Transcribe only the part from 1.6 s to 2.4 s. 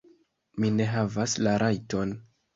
rajton?